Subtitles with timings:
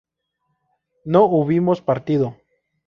[1.13, 2.27] ¿no hubimos partido?